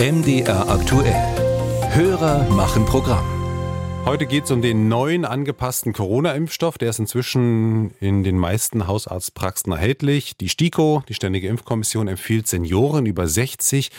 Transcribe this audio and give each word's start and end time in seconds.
MDR 0.00 0.68
aktuell. 0.68 1.12
Hörer 1.90 2.48
machen 2.50 2.84
Programm. 2.84 3.24
Heute 4.04 4.26
geht 4.26 4.44
es 4.44 4.52
um 4.52 4.62
den 4.62 4.86
neuen 4.86 5.24
angepassten 5.24 5.92
Corona-Impfstoff. 5.92 6.78
Der 6.78 6.90
ist 6.90 7.00
inzwischen 7.00 7.90
in 7.98 8.22
den 8.22 8.38
meisten 8.38 8.86
Hausarztpraxen 8.86 9.72
erhältlich. 9.72 10.36
Die 10.36 10.50
STIKO, 10.50 11.02
die 11.08 11.14
Ständige 11.14 11.48
Impfkommission, 11.48 12.06
empfiehlt 12.06 12.46
Senioren 12.46 13.06
über 13.06 13.26
60 13.26 13.90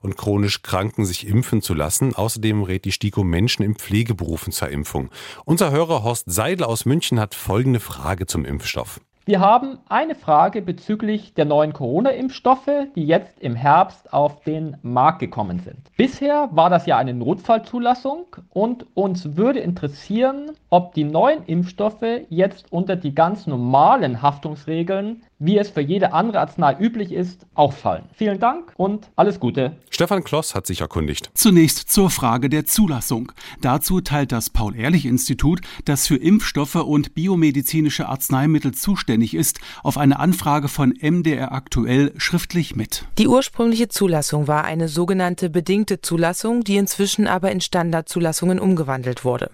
und 0.00 0.16
chronisch 0.16 0.62
Kranken 0.62 1.04
sich 1.04 1.26
impfen 1.26 1.60
zu 1.60 1.74
lassen. 1.74 2.14
Außerdem 2.14 2.62
rät 2.62 2.86
die 2.86 2.92
STIKO 2.92 3.22
Menschen 3.22 3.62
in 3.62 3.74
Pflegeberufen 3.74 4.54
zur 4.54 4.70
Impfung. 4.70 5.10
Unser 5.44 5.70
Hörer 5.70 6.02
Horst 6.02 6.24
Seidel 6.28 6.64
aus 6.64 6.86
München 6.86 7.20
hat 7.20 7.34
folgende 7.34 7.80
Frage 7.80 8.24
zum 8.24 8.46
Impfstoff. 8.46 9.00
Wir 9.24 9.38
haben 9.38 9.78
eine 9.88 10.16
Frage 10.16 10.62
bezüglich 10.62 11.32
der 11.34 11.44
neuen 11.44 11.72
Corona-Impfstoffe, 11.72 12.88
die 12.96 13.06
jetzt 13.06 13.38
im 13.38 13.54
Herbst 13.54 14.12
auf 14.12 14.40
den 14.42 14.76
Markt 14.82 15.20
gekommen 15.20 15.60
sind. 15.60 15.78
Bisher 15.96 16.48
war 16.50 16.70
das 16.70 16.86
ja 16.86 16.98
eine 16.98 17.14
Notfallzulassung 17.14 18.34
und 18.50 18.84
uns 18.94 19.36
würde 19.36 19.60
interessieren, 19.60 20.50
ob 20.70 20.94
die 20.94 21.04
neuen 21.04 21.44
Impfstoffe 21.44 22.02
jetzt 22.30 22.72
unter 22.72 22.96
die 22.96 23.14
ganz 23.14 23.46
normalen 23.46 24.22
Haftungsregeln 24.22 25.22
wie 25.44 25.58
es 25.58 25.70
für 25.70 25.80
jede 25.80 26.12
andere 26.12 26.40
Arznei 26.40 26.76
üblich 26.78 27.12
ist, 27.12 27.46
auch 27.54 27.72
fallen. 27.72 28.04
Vielen 28.14 28.38
Dank 28.38 28.72
und 28.76 29.10
alles 29.16 29.40
Gute. 29.40 29.76
Stefan 29.90 30.22
Kloss 30.22 30.54
hat 30.54 30.66
sich 30.66 30.80
erkundigt. 30.80 31.30
Zunächst 31.34 31.90
zur 31.90 32.10
Frage 32.10 32.48
der 32.48 32.64
Zulassung. 32.64 33.32
Dazu 33.60 34.00
teilt 34.00 34.30
das 34.30 34.50
Paul-Ehrlich-Institut, 34.50 35.60
das 35.84 36.06
für 36.06 36.16
Impfstoffe 36.16 36.76
und 36.76 37.14
biomedizinische 37.14 38.08
Arzneimittel 38.08 38.72
zuständig 38.72 39.34
ist, 39.34 39.58
auf 39.82 39.98
eine 39.98 40.20
Anfrage 40.20 40.68
von 40.68 40.94
MDR 41.00 41.52
aktuell 41.52 42.12
schriftlich 42.18 42.76
mit. 42.76 43.04
Die 43.18 43.26
ursprüngliche 43.26 43.88
Zulassung 43.88 44.46
war 44.46 44.64
eine 44.64 44.88
sogenannte 44.88 45.50
bedingte 45.50 46.00
Zulassung, 46.00 46.62
die 46.62 46.76
inzwischen 46.76 47.26
aber 47.26 47.50
in 47.50 47.60
Standardzulassungen 47.60 48.60
umgewandelt 48.60 49.24
wurde. 49.24 49.50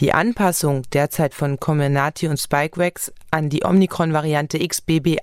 Die 0.00 0.14
Anpassung 0.14 0.82
derzeit 0.92 1.34
von 1.34 1.60
Comirnaty 1.60 2.28
und 2.28 2.38
Spikevax 2.38 3.12
an 3.30 3.50
die 3.50 3.64
Omikron-Variante 3.64 4.58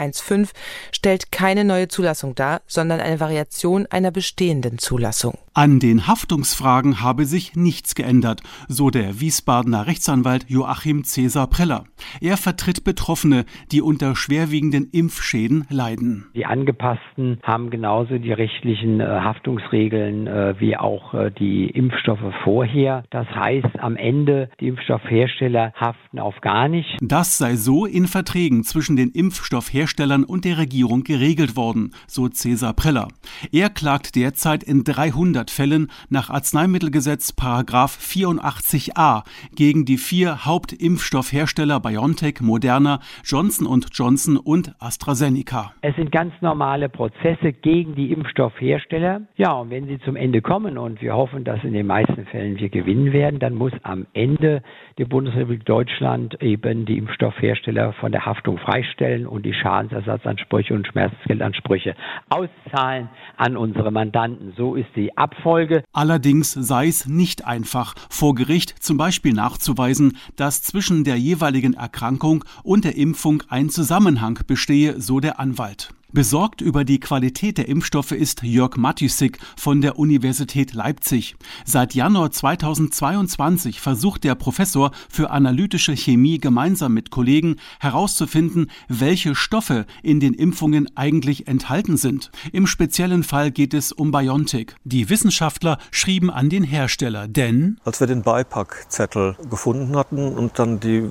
XBB1.5 0.00 0.50
stellt 0.92 1.32
keine 1.32 1.64
neue 1.64 1.88
Zulassung 1.88 2.34
dar, 2.34 2.60
sondern 2.66 3.00
eine 3.00 3.20
Variation 3.20 3.86
einer 3.90 4.10
bestehenden 4.10 4.78
Zulassung. 4.78 5.38
An 5.52 5.80
den 5.80 6.06
Haftungsfragen 6.06 7.02
habe 7.02 7.24
sich 7.24 7.56
nichts 7.56 7.94
geändert, 7.94 8.40
so 8.68 8.90
der 8.90 9.20
Wiesbadener 9.20 9.86
Rechtsanwalt 9.88 10.46
Joachim 10.48 11.02
Cäsar 11.02 11.48
Preller. 11.48 11.84
Er 12.20 12.36
vertritt 12.36 12.84
Betroffene, 12.84 13.44
die 13.72 13.82
unter 13.82 14.14
schwerwiegenden 14.14 14.88
Impfschäden 14.92 15.66
leiden. 15.68 16.26
Die 16.36 16.46
Angepassten 16.46 17.40
haben 17.42 17.70
genauso 17.70 18.18
die 18.18 18.32
rechtlichen 18.32 19.00
äh, 19.00 19.04
Haftungsregeln 19.04 20.28
äh, 20.28 20.54
wie 20.60 20.76
auch 20.76 21.14
äh, 21.14 21.32
die 21.32 21.68
Impfstoffe 21.68 22.32
vorher. 22.44 23.02
Das 23.10 23.26
heißt, 23.26 23.80
am 23.80 23.96
Ende 23.96 24.50
die 24.60 24.68
Impfstoffhersteller 24.68 25.72
haften 25.74 26.20
auf 26.20 26.40
gar 26.42 26.68
nicht. 26.68 26.96
Das 27.02 27.38
sei 27.38 27.56
so 27.56 27.86
in 27.86 28.06
Verträgen 28.06 28.62
zwischen 28.62 28.94
den 28.94 29.10
Impfstoffherstellern 29.10 29.89
und 30.24 30.44
der 30.44 30.58
Regierung 30.58 31.04
geregelt 31.04 31.56
worden, 31.56 31.92
so 32.06 32.28
Cäsar 32.28 32.74
Preller. 32.74 33.08
Er 33.52 33.70
klagt 33.70 34.16
derzeit 34.16 34.62
in 34.62 34.84
300 34.84 35.50
Fällen 35.50 35.90
nach 36.08 36.30
Arzneimittelgesetz 36.30 37.32
Paragraph 37.32 37.98
84a 38.00 39.24
gegen 39.54 39.84
die 39.84 39.98
vier 39.98 40.44
Hauptimpfstoffhersteller 40.44 41.80
BioNTech, 41.80 42.40
Moderna, 42.40 43.00
Johnson 43.24 43.66
Johnson 43.92 44.36
und 44.36 44.74
AstraZeneca. 44.80 45.72
Es 45.82 45.94
sind 45.96 46.12
ganz 46.12 46.32
normale 46.40 46.88
Prozesse 46.88 47.52
gegen 47.52 47.94
die 47.94 48.12
Impfstoffhersteller. 48.12 49.22
Ja, 49.36 49.52
und 49.52 49.70
wenn 49.70 49.86
sie 49.86 49.98
zum 50.00 50.16
Ende 50.16 50.42
kommen 50.42 50.78
und 50.78 51.00
wir 51.00 51.14
hoffen, 51.14 51.44
dass 51.44 51.62
in 51.64 51.72
den 51.72 51.86
meisten 51.86 52.26
Fällen 52.26 52.58
wir 52.58 52.68
gewinnen 52.68 53.12
werden, 53.12 53.38
dann 53.38 53.54
muss 53.54 53.72
am 53.82 54.06
Ende 54.12 54.62
die 54.98 55.04
Bundesrepublik 55.04 55.64
Deutschland 55.64 56.42
eben 56.42 56.84
die 56.84 56.98
Impfstoffhersteller 56.98 57.92
von 57.94 58.12
der 58.12 58.26
Haftung 58.26 58.58
freistellen 58.58 59.26
und 59.26 59.44
die 59.46 59.54
Schadensersatzansprüche 59.70 60.74
und 60.74 60.86
Schmerzgeldansprüche 60.88 61.94
auszahlen 62.28 63.08
an 63.36 63.56
unsere 63.56 63.90
Mandanten. 63.90 64.52
So 64.56 64.74
ist 64.74 64.88
die 64.96 65.16
Abfolge. 65.16 65.84
Allerdings 65.92 66.52
sei 66.52 66.88
es 66.88 67.06
nicht 67.06 67.46
einfach, 67.46 67.94
vor 68.10 68.34
Gericht 68.34 68.82
zum 68.82 68.96
Beispiel 68.96 69.32
nachzuweisen, 69.32 70.18
dass 70.36 70.62
zwischen 70.62 71.04
der 71.04 71.16
jeweiligen 71.16 71.74
Erkrankung 71.74 72.44
und 72.64 72.84
der 72.84 72.96
Impfung 72.96 73.42
ein 73.48 73.68
Zusammenhang 73.68 74.40
bestehe, 74.46 75.00
so 75.00 75.20
der 75.20 75.38
Anwalt. 75.38 75.90
Besorgt 76.12 76.60
über 76.60 76.84
die 76.84 76.98
Qualität 76.98 77.56
der 77.56 77.68
Impfstoffe 77.68 78.10
ist 78.10 78.42
Jörg 78.42 78.76
Matysik 78.76 79.38
von 79.56 79.80
der 79.80 79.96
Universität 79.96 80.74
Leipzig. 80.74 81.36
Seit 81.64 81.94
Januar 81.94 82.32
2022 82.32 83.80
versucht 83.80 84.24
der 84.24 84.34
Professor 84.34 84.90
für 85.08 85.30
analytische 85.30 85.94
Chemie 85.94 86.38
gemeinsam 86.38 86.94
mit 86.94 87.10
Kollegen 87.10 87.56
herauszufinden, 87.78 88.72
welche 88.88 89.36
Stoffe 89.36 89.86
in 90.02 90.18
den 90.18 90.34
Impfungen 90.34 90.88
eigentlich 90.96 91.46
enthalten 91.46 91.96
sind. 91.96 92.32
Im 92.52 92.66
speziellen 92.66 93.22
Fall 93.22 93.52
geht 93.52 93.72
es 93.72 93.92
um 93.92 94.10
BioNTech. 94.10 94.72
Die 94.82 95.10
Wissenschaftler 95.10 95.78
schrieben 95.92 96.28
an 96.28 96.50
den 96.50 96.64
Hersteller, 96.64 97.28
denn 97.28 97.78
als 97.84 98.00
wir 98.00 98.08
den 98.08 98.22
Beipackzettel 98.22 99.36
gefunden 99.48 99.96
hatten 99.96 100.32
und 100.32 100.58
dann 100.58 100.80
die 100.80 101.08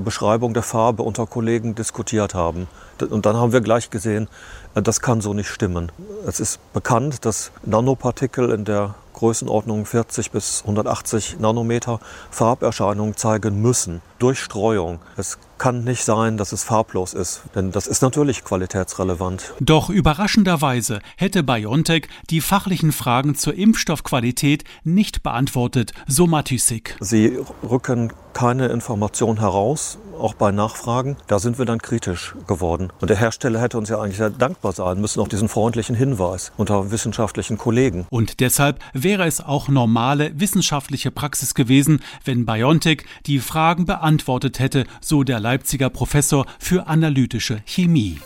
Beschreibung 0.00 0.54
der 0.54 0.62
Farbe 0.62 1.02
unter 1.02 1.26
Kollegen 1.26 1.74
diskutiert 1.74 2.34
haben, 2.34 2.68
und 3.00 3.26
dann 3.26 3.36
haben 3.36 3.52
wir 3.52 3.60
gleich 3.60 3.90
gesehen, 3.90 4.28
äh, 4.74 4.82
das 4.82 5.00
kann 5.00 5.20
so 5.20 5.34
nicht 5.34 5.48
stimmen. 5.48 5.92
Es 6.26 6.40
ist 6.40 6.60
bekannt, 6.72 7.24
dass 7.24 7.50
Nanopartikel 7.64 8.50
in 8.50 8.64
der 8.64 8.94
Größenordnung 9.14 9.84
40 9.84 10.30
bis 10.30 10.62
180 10.62 11.40
Nanometer 11.40 11.98
Farberscheinungen 12.30 13.16
zeigen 13.16 13.60
müssen 13.60 14.00
durch 14.18 14.38
Streuung. 14.40 15.00
Es 15.16 15.38
kann 15.58 15.84
nicht 15.84 16.04
sein, 16.04 16.36
dass 16.36 16.52
es 16.52 16.64
farblos 16.64 17.14
ist, 17.14 17.42
denn 17.54 17.72
das 17.72 17.86
ist 17.86 18.02
natürlich 18.02 18.44
qualitätsrelevant. 18.44 19.54
Doch 19.60 19.90
überraschenderweise 19.90 21.00
hätte 21.16 21.42
BioNTech 21.42 22.08
die 22.30 22.40
fachlichen 22.40 22.92
Fragen 22.92 23.34
zur 23.34 23.54
Impfstoffqualität 23.54 24.64
nicht 24.84 25.22
beantwortet, 25.22 25.92
so 26.06 26.26
Matysik. 26.26 26.96
Sie 27.00 27.38
rücken 27.68 28.12
keine 28.32 28.68
Information 28.68 29.40
heraus, 29.40 29.98
auch 30.18 30.34
bei 30.34 30.52
Nachfragen. 30.52 31.16
Da 31.26 31.38
sind 31.38 31.58
wir 31.58 31.64
dann 31.64 31.80
kritisch 31.80 32.34
geworden. 32.46 32.92
Und 33.00 33.10
der 33.10 33.16
Hersteller 33.16 33.60
hätte 33.60 33.78
uns 33.78 33.88
ja 33.88 34.00
eigentlich 34.00 34.18
sehr 34.18 34.30
dankbar 34.30 34.72
sein 34.72 35.00
müssen 35.00 35.20
auf 35.20 35.28
diesen 35.28 35.48
freundlichen 35.48 35.96
Hinweis 35.96 36.52
unter 36.56 36.90
wissenschaftlichen 36.90 37.58
Kollegen. 37.58 38.06
Und 38.10 38.40
deshalb 38.40 38.78
wäre 38.92 39.26
es 39.26 39.40
auch 39.40 39.68
normale 39.68 40.38
wissenschaftliche 40.38 41.10
Praxis 41.10 41.54
gewesen, 41.54 42.00
wenn 42.24 42.46
BioNTech 42.46 43.04
die 43.26 43.38
Fragen 43.40 43.86
beantwortet 43.86 44.58
hätte, 44.58 44.84
so 45.00 45.24
der 45.24 45.40
Leipziger 45.48 45.88
Professor 45.88 46.44
für 46.58 46.88
analytische 46.88 47.62
Chemie. 47.64 48.18